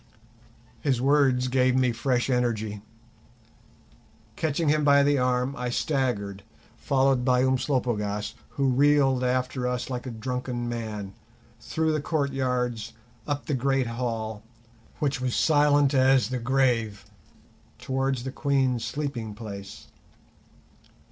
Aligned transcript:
His 0.79 0.99
words 0.99 1.47
gave 1.47 1.75
me 1.75 1.91
fresh 1.91 2.27
energy. 2.27 2.81
Catching 4.35 4.67
him 4.67 4.83
by 4.83 5.03
the 5.03 5.19
arm, 5.19 5.55
I 5.55 5.69
staggered, 5.69 6.41
followed 6.75 7.23
by 7.23 7.43
Umslopogaas, 7.43 8.33
who 8.57 8.69
reeled 8.71 9.23
after 9.23 9.67
us 9.67 9.91
like 9.91 10.07
a 10.07 10.09
drunken 10.09 10.67
man, 10.67 11.13
through 11.59 11.91
the 11.91 12.01
courtyards, 12.01 12.93
up 13.27 13.45
the 13.45 13.53
great 13.53 13.85
hall, 13.85 14.41
which 14.97 15.21
was 15.21 15.35
silent 15.35 15.93
as 15.93 16.29
the 16.29 16.39
grave, 16.39 17.05
towards 17.77 18.23
the 18.23 18.31
Queen's 18.31 18.83
sleeping 18.83 19.35
place. 19.35 19.85